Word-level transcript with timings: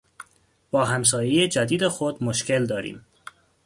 با 0.71 0.85
همسایهی 0.85 1.47
جدید 1.47 1.87
خود 1.87 2.23
مشکل 2.23 2.65
داریم. 2.65 3.05